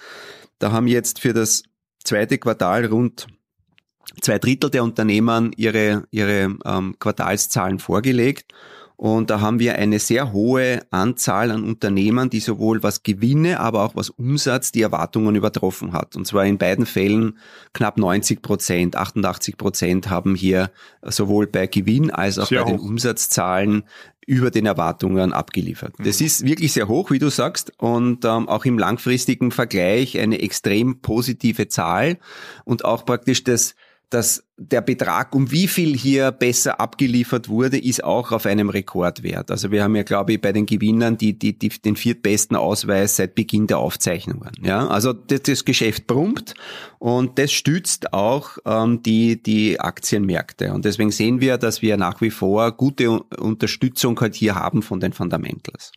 Da 0.58 0.70
haben 0.70 0.86
jetzt 0.86 1.20
für 1.20 1.32
das 1.32 1.62
zweite 2.04 2.36
Quartal 2.36 2.84
rund 2.84 3.28
zwei 4.20 4.38
Drittel 4.38 4.68
der 4.68 4.84
Unternehmen 4.84 5.52
ihre, 5.56 6.04
ihre 6.10 6.54
ähm, 6.66 6.96
Quartalszahlen 6.98 7.78
vorgelegt. 7.78 8.52
Und 9.00 9.30
da 9.30 9.40
haben 9.40 9.60
wir 9.60 9.76
eine 9.76 10.00
sehr 10.00 10.32
hohe 10.32 10.80
Anzahl 10.90 11.52
an 11.52 11.62
Unternehmen, 11.62 12.30
die 12.30 12.40
sowohl 12.40 12.82
was 12.82 13.04
Gewinne, 13.04 13.60
aber 13.60 13.84
auch 13.84 13.94
was 13.94 14.10
Umsatz 14.10 14.72
die 14.72 14.82
Erwartungen 14.82 15.36
übertroffen 15.36 15.92
hat. 15.92 16.16
Und 16.16 16.26
zwar 16.26 16.44
in 16.46 16.58
beiden 16.58 16.84
Fällen 16.84 17.38
knapp 17.74 17.96
90 17.96 18.42
Prozent, 18.42 18.96
88 18.96 19.56
Prozent 19.56 20.10
haben 20.10 20.34
hier 20.34 20.72
sowohl 21.00 21.46
bei 21.46 21.68
Gewinn 21.68 22.10
als 22.10 22.40
auch 22.40 22.48
sehr 22.48 22.64
bei 22.64 22.72
hoch. 22.72 22.76
den 22.76 22.80
Umsatzzahlen 22.80 23.84
über 24.26 24.50
den 24.50 24.66
Erwartungen 24.66 25.32
abgeliefert. 25.32 25.96
Mhm. 26.00 26.04
Das 26.04 26.20
ist 26.20 26.44
wirklich 26.44 26.72
sehr 26.72 26.88
hoch, 26.88 27.12
wie 27.12 27.20
du 27.20 27.30
sagst, 27.30 27.72
und 27.78 28.24
ähm, 28.24 28.48
auch 28.48 28.64
im 28.64 28.80
langfristigen 28.80 29.52
Vergleich 29.52 30.18
eine 30.18 30.40
extrem 30.40 31.00
positive 31.02 31.68
Zahl 31.68 32.18
und 32.64 32.84
auch 32.84 33.06
praktisch 33.06 33.44
das 33.44 33.76
dass 34.10 34.47
der 34.60 34.80
Betrag, 34.80 35.36
um 35.36 35.52
wie 35.52 35.68
viel 35.68 35.96
hier 35.96 36.32
besser 36.32 36.80
abgeliefert 36.80 37.48
wurde, 37.48 37.78
ist 37.78 38.02
auch 38.02 38.32
auf 38.32 38.44
einem 38.44 38.70
Rekordwert. 38.70 39.52
Also 39.52 39.70
wir 39.70 39.84
haben 39.84 39.94
ja, 39.94 40.02
glaube 40.02 40.32
ich, 40.32 40.40
bei 40.40 40.50
den 40.52 40.66
Gewinnern 40.66 41.16
die, 41.16 41.38
die, 41.38 41.56
die, 41.56 41.68
den 41.68 41.94
viertbesten 41.94 42.56
Ausweis 42.56 43.14
seit 43.14 43.36
Beginn 43.36 43.68
der 43.68 43.78
Aufzeichnungen. 43.78 44.50
Ja, 44.60 44.88
also 44.88 45.12
das, 45.12 45.42
das 45.42 45.64
Geschäft 45.64 46.08
brummt 46.08 46.54
und 46.98 47.38
das 47.38 47.52
stützt 47.52 48.12
auch 48.12 48.58
ähm, 48.64 49.00
die, 49.04 49.40
die 49.40 49.78
Aktienmärkte. 49.78 50.72
Und 50.72 50.84
deswegen 50.84 51.12
sehen 51.12 51.40
wir, 51.40 51.56
dass 51.56 51.80
wir 51.80 51.96
nach 51.96 52.20
wie 52.20 52.30
vor 52.30 52.72
gute 52.72 53.10
Unterstützung 53.10 54.20
halt 54.20 54.34
hier 54.34 54.56
haben 54.56 54.82
von 54.82 54.98
den 54.98 55.12
Fundamentals. 55.12 55.92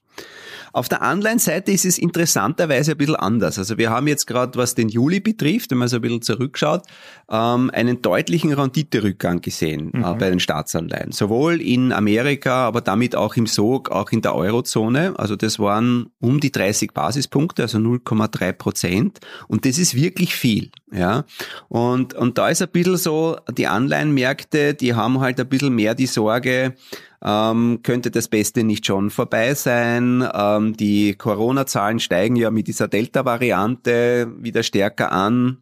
Auf 0.73 0.87
der 0.87 1.01
Anleihenseite 1.01 1.71
ist 1.71 1.85
es 1.85 1.97
interessanterweise 1.97 2.91
ein 2.91 2.97
bisschen 2.97 3.15
anders. 3.15 3.57
Also 3.57 3.77
wir 3.77 3.89
haben 3.89 4.07
jetzt 4.07 4.25
gerade, 4.25 4.57
was 4.57 4.73
den 4.73 4.87
Juli 4.87 5.19
betrifft, 5.19 5.71
wenn 5.71 5.79
man 5.79 5.89
so 5.89 5.97
ein 5.97 6.01
bisschen 6.01 6.21
zurückschaut, 6.21 6.83
ähm, 7.29 7.69
einen 7.73 8.01
deutlichen 8.01 8.50
Renditerückgang 8.53 9.41
gesehen 9.41 9.93
äh, 9.93 9.97
mhm. 9.97 10.17
bei 10.17 10.29
den 10.29 10.39
Staatsanleihen. 10.39 11.11
Sowohl 11.11 11.61
in 11.61 11.91
Amerika, 11.91 12.67
aber 12.67 12.81
damit 12.81 13.15
auch 13.15 13.35
im 13.35 13.47
Sog, 13.47 13.89
auch 13.89 14.11
in 14.11 14.21
der 14.21 14.35
Eurozone. 14.35 15.13
Also 15.17 15.35
das 15.35 15.59
waren 15.59 16.09
um 16.19 16.39
die 16.39 16.51
30 16.51 16.93
Basispunkte, 16.93 17.63
also 17.63 17.77
0,3 17.77 18.53
Prozent. 18.53 19.19
Und 19.47 19.65
das 19.65 19.77
ist 19.77 19.95
wirklich 19.95 20.35
viel. 20.35 20.71
Ja, 20.91 21.23
und, 21.69 22.13
und 22.13 22.37
da 22.37 22.49
ist 22.49 22.61
ein 22.61 22.69
bisschen 22.69 22.97
so, 22.97 23.37
die 23.49 23.67
Anleihenmärkte, 23.67 24.73
die 24.73 24.93
haben 24.93 25.21
halt 25.21 25.39
ein 25.39 25.47
bisschen 25.47 25.73
mehr 25.73 25.95
die 25.95 26.05
Sorge, 26.05 26.75
ähm, 27.23 27.79
könnte 27.83 28.11
das 28.11 28.27
Beste 28.27 28.63
nicht 28.63 28.85
schon 28.85 29.09
vorbei 29.09 29.53
sein? 29.53 30.27
Ähm, 30.33 30.75
die 30.75 31.15
Corona-Zahlen 31.15 31.99
steigen 31.99 32.35
ja 32.35 32.49
mit 32.49 32.67
dieser 32.67 32.87
Delta-Variante 32.87 34.31
wieder 34.39 34.63
stärker 34.63 35.11
an. 35.11 35.57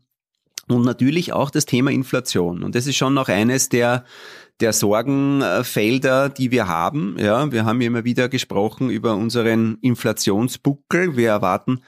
Und 0.70 0.84
natürlich 0.84 1.34
auch 1.34 1.50
das 1.50 1.66
Thema 1.66 1.92
Inflation. 1.92 2.64
Und 2.64 2.76
das 2.76 2.86
ist 2.86 2.96
schon 2.96 3.16
noch 3.16 3.28
eines 3.28 3.70
der, 3.70 4.06
der 4.60 4.72
Sorgenfelder, 4.72 6.30
die 6.30 6.52
wir 6.52 6.68
haben. 6.68 7.16
Ja, 7.18 7.52
wir 7.52 7.66
haben 7.66 7.82
immer 7.82 8.04
wieder 8.04 8.30
gesprochen 8.30 8.92
über 8.92 9.16
unseren 9.16 9.80
Inflationsbuckel. 9.82 11.18
Wir 11.18 11.30
erwarten 11.30 11.82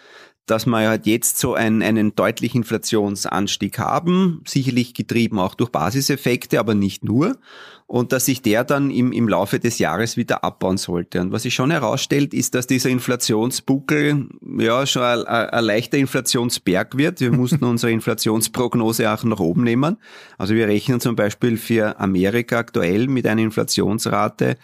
dass 0.45 0.65
wir 0.65 0.89
halt 0.89 1.05
jetzt 1.05 1.37
so 1.37 1.53
einen, 1.53 1.81
einen 1.81 2.15
deutlichen 2.15 2.61
Inflationsanstieg 2.61 3.79
haben, 3.79 4.41
sicherlich 4.45 4.93
getrieben 4.93 5.39
auch 5.39 5.55
durch 5.55 5.69
Basiseffekte, 5.69 6.59
aber 6.59 6.75
nicht 6.75 7.03
nur, 7.03 7.37
und 7.87 8.13
dass 8.13 8.25
sich 8.25 8.41
der 8.41 8.63
dann 8.63 8.89
im, 8.89 9.11
im 9.11 9.27
Laufe 9.27 9.59
des 9.59 9.77
Jahres 9.77 10.15
wieder 10.15 10.45
abbauen 10.45 10.77
sollte. 10.77 11.19
Und 11.19 11.33
was 11.33 11.43
sich 11.43 11.53
schon 11.53 11.71
herausstellt, 11.71 12.33
ist, 12.33 12.55
dass 12.55 12.65
dieser 12.65 12.89
Inflationsbuckel 12.89 14.29
ja 14.59 14.85
schon 14.85 15.03
ein, 15.03 15.25
ein 15.25 15.63
leichter 15.65 15.97
Inflationsberg 15.97 16.97
wird. 16.97 17.19
Wir 17.19 17.33
mussten 17.33 17.63
unsere 17.65 17.91
Inflationsprognose 17.91 19.11
auch 19.11 19.23
nach 19.25 19.39
oben 19.39 19.63
nehmen. 19.63 19.97
Also 20.37 20.55
wir 20.55 20.67
rechnen 20.67 21.01
zum 21.01 21.17
Beispiel 21.17 21.57
für 21.57 21.99
Amerika 21.99 22.59
aktuell 22.59 23.07
mit 23.07 23.27
einer 23.27 23.41
Inflationsrate 23.41 24.55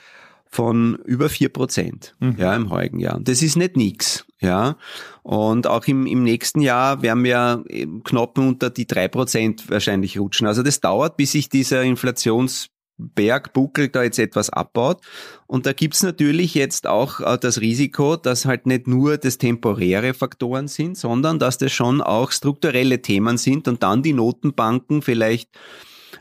von 0.50 0.96
über 1.06 1.30
vier 1.30 1.50
Prozent 1.50 2.16
mhm. 2.20 2.36
ja, 2.38 2.56
im 2.56 2.70
heutigen 2.70 3.00
Jahr. 3.00 3.20
Das 3.20 3.42
ist 3.42 3.58
nicht 3.58 3.76
nix. 3.76 4.27
Ja. 4.40 4.78
Und 5.24 5.68
auch 5.68 5.86
im, 5.86 6.06
im 6.06 6.24
nächsten 6.24 6.62
Jahr 6.62 7.02
werden 7.02 7.24
wir 7.24 7.64
knapp 8.04 8.38
unter 8.38 8.70
die 8.70 8.86
drei 8.86 9.08
Prozent 9.08 9.70
wahrscheinlich 9.70 10.20
rutschen. 10.20 10.48
Also 10.48 10.64
das 10.64 10.80
dauert, 10.80 11.18
bis 11.18 11.32
sich 11.32 11.50
dieser 11.50 11.84
Inflationsbergbuckel 11.84 13.90
da 13.90 14.04
jetzt 14.04 14.20
etwas 14.20 14.52
abbaut. 14.52 15.02
Und 15.48 15.66
da 15.66 15.74
gibt's 15.74 16.04
natürlich 16.04 16.54
jetzt 16.54 16.86
auch 16.86 17.20
äh, 17.20 17.38
das 17.40 17.62
Risiko, 17.62 18.16
dass 18.16 18.46
halt 18.46 18.68
nicht 18.68 18.88
nur 18.88 19.18
das 19.18 19.40
temporäre 19.40 20.14
Faktoren 20.14 20.68
sind, 20.68 20.98
sondern 20.98 21.40
dass 21.40 21.58
das 21.58 21.72
schon 21.72 22.02
auch 22.02 22.32
strukturelle 22.32 23.02
Themen 23.02 23.38
sind 23.38 23.68
und 23.68 23.82
dann 23.82 24.04
die 24.04 24.14
Notenbanken 24.14 25.02
vielleicht 25.02 25.50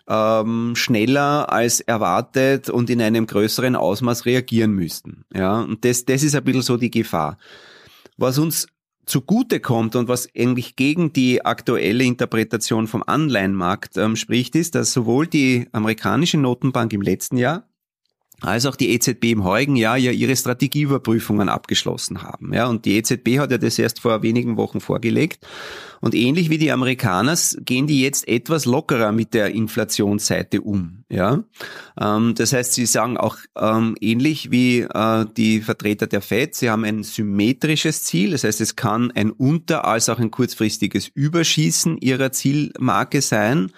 ähm, 0.08 0.75
schneller 0.75 1.52
als 1.52 1.80
erwartet 1.80 2.70
und 2.70 2.90
in 2.90 3.02
einem 3.02 3.26
größeren 3.26 3.76
Ausmaß 3.76 4.25
reagieren 4.25 4.73
müssten. 4.73 5.25
Ja, 5.35 5.61
und 5.61 5.85
das, 5.85 6.04
das 6.04 6.23
ist 6.23 6.35
ein 6.35 6.44
bisschen 6.44 6.62
so 6.62 6.76
die 6.76 6.90
Gefahr. 6.90 7.38
Was 8.16 8.38
uns 8.38 8.66
zugute 9.04 9.61
kommt 9.61 9.94
und 9.94 10.08
was 10.08 10.28
eigentlich 10.37 10.76
gegen 10.76 11.12
die 11.12 11.44
aktuelle 11.44 12.04
Interpretation 12.04 12.87
vom 12.87 13.02
Anleihenmarkt 13.06 13.96
ähm, 13.96 14.16
spricht, 14.16 14.56
ist, 14.56 14.75
dass 14.75 14.92
sowohl 14.92 15.26
die 15.26 15.68
amerikanische 15.73 16.38
Notenbank 16.38 16.92
im 16.92 17.02
letzten 17.02 17.37
Jahr 17.37 17.68
als 18.42 18.66
auch 18.66 18.76
die 18.76 18.90
EZB 18.90 19.24
im 19.32 19.44
heurigen 19.44 19.76
Jahr 19.76 19.96
ja 19.96 20.10
ihre 20.10 20.36
Strategieüberprüfungen 20.36 21.48
abgeschlossen 21.48 22.22
haben. 22.22 22.52
Ja, 22.52 22.66
und 22.66 22.84
die 22.84 22.96
EZB 22.96 23.38
hat 23.38 23.50
ja 23.50 23.58
das 23.58 23.78
erst 23.78 24.00
vor 24.00 24.22
wenigen 24.22 24.56
Wochen 24.56 24.80
vorgelegt. 24.80 25.46
Und 26.00 26.14
ähnlich 26.14 26.50
wie 26.50 26.58
die 26.58 26.70
Amerikaner 26.70 27.36
gehen 27.60 27.86
die 27.86 28.02
jetzt 28.02 28.28
etwas 28.28 28.66
lockerer 28.66 29.12
mit 29.12 29.32
der 29.32 29.54
Inflationsseite 29.54 30.60
um. 30.60 31.04
Ja, 31.08 31.44
ähm, 31.98 32.34
das 32.36 32.52
heißt, 32.52 32.74
sie 32.74 32.84
sagen 32.84 33.16
auch 33.16 33.36
ähm, 33.56 33.96
ähnlich 34.00 34.50
wie 34.50 34.80
äh, 34.80 35.24
die 35.36 35.60
Vertreter 35.62 36.06
der 36.06 36.20
Fed, 36.20 36.54
sie 36.54 36.68
haben 36.68 36.84
ein 36.84 37.02
symmetrisches 37.04 38.02
Ziel. 38.04 38.32
Das 38.32 38.44
heißt, 38.44 38.60
es 38.60 38.76
kann 38.76 39.10
ein 39.12 39.30
unter- 39.30 39.86
als 39.86 40.08
auch 40.08 40.18
ein 40.18 40.30
kurzfristiges 40.30 41.08
Überschießen 41.08 41.96
ihrer 41.98 42.32
Zielmarke 42.32 43.22
sein 43.22 43.72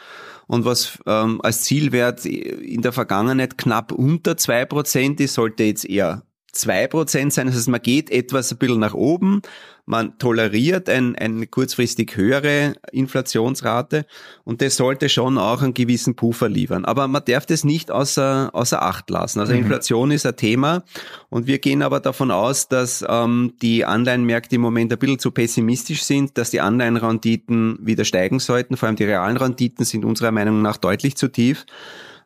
und 0.49 0.64
was 0.64 0.99
ähm, 1.07 1.40
als 1.43 1.62
Zielwert 1.62 2.25
in 2.25 2.83
der 2.83 2.93
Vergangenheit 2.93 3.59
knapp 3.59 3.93
unter 3.93 4.37
zwei 4.37 4.64
Prozent 4.64 5.21
ist, 5.21 5.35
sollte 5.35 5.62
jetzt 5.62 5.85
eher 5.85 6.23
zwei 6.52 6.87
Prozent 6.87 7.33
sein. 7.33 7.47
Das 7.47 7.57
heißt, 7.57 7.69
man 7.69 7.83
geht 7.83 8.11
etwas 8.11 8.50
ein 8.50 8.59
bisschen 8.59 8.81
nach 8.81 8.95
oben, 8.95 9.43
man 9.88 10.19
toleriert 10.19 10.90
ein, 10.90 11.17
eine 11.17 11.47
kurzfristig 11.47 12.14
höhere 12.14 12.75
Inflationsrate 12.93 14.05
und 14.45 14.61
das 14.61 14.76
sollte 14.76 15.09
schon 15.09 15.38
auch 15.38 15.62
einen 15.62 15.73
gewissen 15.73 16.14
Puffer 16.14 16.50
liefern. 16.50 16.85
Aber 16.85 17.09
man 17.09 17.23
darf 17.25 17.47
das 17.47 17.64
nicht 17.64 17.90
außer, 17.90 18.50
außer 18.52 18.83
Acht 18.83 19.09
lassen. 19.09 19.40
Also 19.40 19.55
mhm. 19.55 19.61
Inflation 19.61 20.11
ist 20.11 20.26
ein 20.26 20.37
Thema 20.37 20.85
und 21.31 21.47
wir 21.47 21.59
gehen 21.59 21.83
aber 21.83 22.00
davon 22.00 22.31
aus, 22.31 22.69
dass 22.69 23.02
ähm, 23.09 23.55
die 23.62 23.87
Anleihenmärkte 23.87 24.57
im 24.57 24.61
Moment 24.61 24.93
ein 24.93 24.99
bisschen 24.99 25.19
zu 25.19 25.31
pessimistisch 25.31 26.02
sind, 26.02 26.37
dass 26.37 26.50
die 26.50 26.61
Anleihenrenditen 26.61 27.78
wieder 27.81 28.05
steigen 28.05 28.40
sollten. 28.40 28.76
Vor 28.76 28.88
allem 28.88 28.97
die 28.97 29.05
realen 29.05 29.38
Renditen 29.38 29.87
sind 29.87 30.05
unserer 30.05 30.33
Meinung 30.33 30.61
nach 30.61 30.76
deutlich 30.76 31.17
zu 31.17 31.28
tief. 31.28 31.64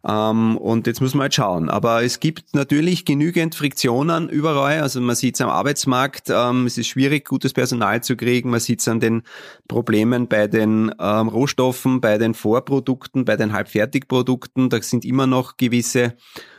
Ähm, 0.07 0.57
und 0.57 0.87
jetzt 0.87 1.01
muss 1.01 1.15
man 1.15 1.23
halt 1.23 1.35
schauen. 1.35 1.69
Aber 1.69 2.03
es 2.03 2.21
gibt 2.21 2.55
natürlich 2.55 3.05
genügend 3.05 3.55
Friktionen 3.55 4.29
überall. 4.29 4.81
Also 4.81 5.01
man 5.01 5.15
sieht 5.15 5.37
es 5.37 5.41
am 5.41 5.49
Arbeitsmarkt, 5.49 6.29
ähm, 6.31 6.67
es 6.67 6.79
ist 6.79 6.89
schwierig, 6.89 7.27
gutes 7.27 7.53
Personal 7.53 8.03
zu 8.03 8.17
kriegen. 8.17 8.51
Man 8.51 8.61
sieht 8.61 8.81
es 8.81 8.89
an 8.89 9.01
den 9.01 9.23
Problemen 9.69 10.29
bei 10.29 10.49
den 10.49 10.93
ähm, 10.99 11.29
Rohstoffen, 11.29 12.01
bei 12.01 12.19
den 12.19 12.35
Vorprodukten, 12.35 13.25
bei 13.25 13.37
den 13.37 13.53
Halbfertigprodukten. 13.53 14.71
Da 14.71 14.83
sind 14.83 15.05
immer 15.05 15.27
noch 15.27 15.57
gewisse 15.57 16.15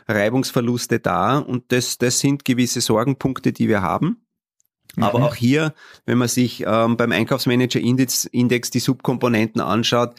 Reibungsverluste 0.08 1.00
da 1.00 1.38
und 1.38 1.72
das, 1.72 1.98
das 1.98 2.20
sind 2.20 2.44
gewisse 2.44 2.80
Sorgenpunkte, 2.80 3.52
die 3.52 3.68
wir 3.68 3.82
haben. 3.82 4.23
Aber 4.96 5.18
mhm. 5.18 5.24
auch 5.24 5.34
hier, 5.34 5.74
wenn 6.06 6.18
man 6.18 6.28
sich 6.28 6.64
ähm, 6.66 6.96
beim 6.96 7.12
Einkaufsmanager-Index 7.12 8.26
Index 8.26 8.70
die 8.70 8.80
Subkomponenten 8.80 9.60
anschaut, 9.60 10.14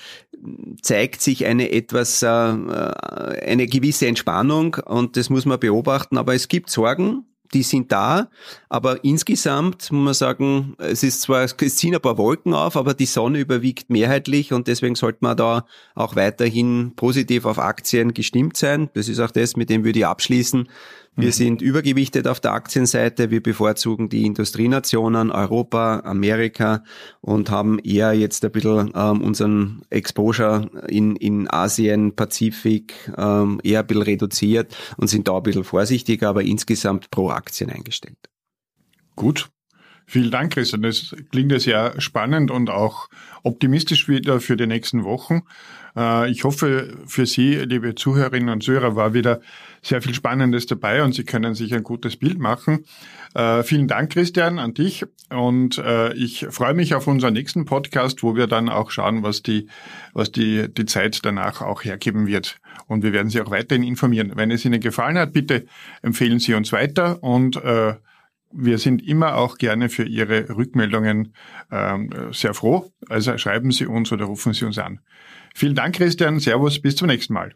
zeigt 0.81 1.21
sich 1.21 1.45
eine 1.45 1.71
etwas, 1.71 2.21
äh, 2.21 2.27
eine 2.27 3.67
gewisse 3.67 4.07
Entspannung 4.07 4.75
und 4.85 5.17
das 5.17 5.29
muss 5.29 5.45
man 5.45 5.59
beobachten. 5.59 6.17
Aber 6.17 6.35
es 6.35 6.47
gibt 6.47 6.69
Sorgen, 6.69 7.25
die 7.53 7.63
sind 7.63 7.91
da, 7.91 8.29
aber 8.69 9.03
insgesamt 9.03 9.91
muss 9.91 10.03
man 10.03 10.13
sagen, 10.13 10.75
es 10.77 11.03
ist 11.03 11.21
zwar, 11.21 11.43
es 11.43 11.75
ziehen 11.75 11.95
ein 11.95 12.01
paar 12.01 12.17
Wolken 12.17 12.53
auf, 12.53 12.75
aber 12.75 12.93
die 12.93 13.05
Sonne 13.05 13.39
überwiegt 13.39 13.89
mehrheitlich 13.89 14.51
und 14.51 14.67
deswegen 14.67 14.95
sollte 14.95 15.19
man 15.21 15.37
da 15.37 15.65
auch 15.93 16.15
weiterhin 16.15 16.93
positiv 16.95 17.45
auf 17.45 17.59
Aktien 17.59 18.13
gestimmt 18.13 18.57
sein. 18.57 18.89
Das 18.93 19.07
ist 19.07 19.19
auch 19.19 19.31
das, 19.31 19.55
mit 19.55 19.69
dem 19.69 19.83
würde 19.83 19.99
ich 19.99 20.05
abschließen. 20.05 20.67
Wir 21.15 21.27
mhm. 21.27 21.31
sind 21.31 21.61
übergewichtet 21.61 22.27
auf 22.27 22.39
der 22.39 22.53
Aktienseite. 22.53 23.31
Wir 23.31 23.41
bevorzugen 23.41 24.09
die 24.09 24.25
Industrienationen, 24.25 25.31
Europa, 25.31 26.01
Amerika 26.03 26.83
und 27.21 27.49
haben 27.49 27.79
eher 27.79 28.13
jetzt 28.13 28.43
ein 28.43 28.51
bisschen 28.51 28.91
ähm, 28.95 29.21
unseren 29.21 29.81
Exposure 29.89 30.69
in, 30.87 31.15
in 31.15 31.49
Asien, 31.49 32.15
Pazifik 32.15 32.93
ähm, 33.17 33.61
eher 33.63 33.79
ein 33.79 33.87
bisschen 33.87 34.03
reduziert 34.03 34.75
und 34.97 35.07
sind 35.07 35.27
da 35.27 35.37
ein 35.37 35.43
bisschen 35.43 35.63
vorsichtiger, 35.63 36.29
aber 36.29 36.43
insgesamt 36.43 37.09
pro 37.11 37.29
Aktien 37.29 37.69
eingestellt. 37.69 38.17
Gut. 39.15 39.49
Vielen 40.07 40.31
Dank, 40.31 40.53
Christian. 40.53 40.83
Das 40.83 41.15
klingt 41.31 41.51
ja 41.51 41.59
sehr 41.59 41.99
spannend 41.99 42.51
und 42.51 42.69
auch 42.69 43.09
optimistisch 43.43 44.07
wieder 44.07 44.39
für 44.39 44.55
die 44.55 44.67
nächsten 44.67 45.03
Wochen. 45.03 45.43
Äh, 45.95 46.29
ich 46.29 46.43
hoffe, 46.43 46.97
für 47.07 47.25
Sie, 47.25 47.55
liebe 47.55 47.95
Zuhörerinnen 47.95 48.49
und 48.49 48.63
Zuhörer, 48.63 48.95
war 48.95 49.13
wieder 49.13 49.41
sehr 49.81 50.01
viel 50.01 50.13
Spannendes 50.13 50.65
dabei 50.65 51.03
und 51.03 51.13
Sie 51.13 51.23
können 51.23 51.55
sich 51.55 51.73
ein 51.73 51.83
gutes 51.83 52.17
Bild 52.17 52.39
machen. 52.39 52.85
Äh, 53.33 53.63
vielen 53.63 53.87
Dank, 53.87 54.11
Christian, 54.11 54.59
an 54.59 54.73
dich. 54.73 55.05
Und 55.29 55.79
äh, 55.79 56.13
ich 56.13 56.45
freue 56.49 56.73
mich 56.73 56.93
auf 56.93 57.07
unseren 57.07 57.33
nächsten 57.33 57.65
Podcast, 57.65 58.21
wo 58.23 58.35
wir 58.35 58.47
dann 58.47 58.69
auch 58.69 58.91
schauen, 58.91 59.23
was 59.23 59.41
die, 59.41 59.67
was 60.13 60.31
die, 60.31 60.67
die 60.71 60.85
Zeit 60.85 61.19
danach 61.23 61.61
auch 61.61 61.83
hergeben 61.83 62.27
wird. 62.27 62.57
Und 62.87 63.03
wir 63.03 63.11
werden 63.11 63.29
Sie 63.29 63.41
auch 63.41 63.51
weiterhin 63.51 63.83
informieren. 63.83 64.33
Wenn 64.35 64.51
es 64.51 64.65
Ihnen 64.65 64.79
gefallen 64.79 65.17
hat, 65.17 65.33
bitte 65.33 65.65
empfehlen 66.01 66.39
Sie 66.39 66.53
uns 66.53 66.71
weiter 66.71 67.23
und 67.23 67.55
äh, 67.57 67.95
wir 68.55 68.77
sind 68.77 69.05
immer 69.05 69.35
auch 69.35 69.57
gerne 69.57 69.89
für 69.89 70.03
Ihre 70.03 70.49
Rückmeldungen 70.49 71.33
ähm, 71.71 72.09
sehr 72.31 72.53
froh. 72.53 72.91
Also 73.09 73.37
schreiben 73.37 73.71
Sie 73.71 73.85
uns 73.85 74.11
oder 74.11 74.25
rufen 74.25 74.53
Sie 74.53 74.65
uns 74.65 74.77
an. 74.77 74.99
Vielen 75.53 75.75
Dank, 75.75 75.95
Christian. 75.95 76.39
Servus, 76.39 76.81
bis 76.81 76.95
zum 76.95 77.07
nächsten 77.07 77.33
Mal. 77.33 77.53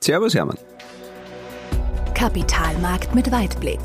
Servus, 0.00 0.34
Hermann. 0.34 0.58
Kapitalmarkt 2.14 3.14
mit 3.14 3.32
Weitblick. 3.32 3.80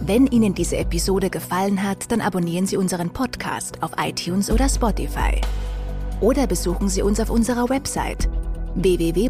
Wenn 0.00 0.26
Ihnen 0.26 0.54
diese 0.54 0.78
Episode 0.78 1.28
gefallen 1.28 1.82
hat, 1.82 2.10
dann 2.10 2.22
abonnieren 2.22 2.66
Sie 2.66 2.78
unseren 2.78 3.10
Podcast 3.10 3.82
auf 3.82 3.92
iTunes 4.02 4.50
oder 4.50 4.68
Spotify. 4.68 5.40
Oder 6.20 6.46
besuchen 6.46 6.88
Sie 6.88 7.02
uns 7.02 7.20
auf 7.20 7.28
unserer 7.30 7.68
Website 7.68 8.28
www.zkb-oe.at. 8.74 9.20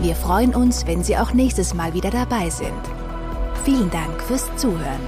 Wir 0.00 0.14
freuen 0.14 0.54
uns, 0.54 0.86
wenn 0.86 1.02
Sie 1.02 1.16
auch 1.16 1.32
nächstes 1.32 1.74
Mal 1.74 1.94
wieder 1.94 2.10
dabei 2.10 2.50
sind. 2.50 2.72
Vielen 3.64 3.90
Dank 3.90 4.22
fürs 4.22 4.44
Zuhören. 4.56 5.00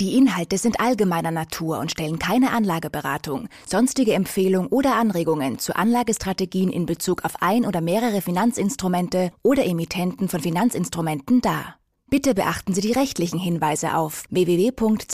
Die 0.00 0.16
Inhalte 0.16 0.56
sind 0.56 0.80
allgemeiner 0.80 1.30
Natur 1.30 1.78
und 1.78 1.90
stellen 1.90 2.18
keine 2.18 2.52
Anlageberatung, 2.52 3.48
sonstige 3.66 4.14
Empfehlung 4.14 4.68
oder 4.68 4.96
Anregungen 4.96 5.58
zu 5.58 5.76
Anlagestrategien 5.76 6.70
in 6.70 6.86
Bezug 6.86 7.22
auf 7.24 7.42
ein 7.42 7.66
oder 7.66 7.82
mehrere 7.82 8.22
Finanzinstrumente 8.22 9.30
oder 9.42 9.66
Emittenten 9.66 10.28
von 10.28 10.40
Finanzinstrumenten 10.40 11.42
dar. 11.42 11.76
Bitte 12.08 12.34
beachten 12.34 12.72
Sie 12.72 12.80
die 12.80 12.92
rechtlichen 12.92 13.38
Hinweise 13.38 13.94
auf 13.94 14.24
www.zkb-oe.at. 14.30 15.04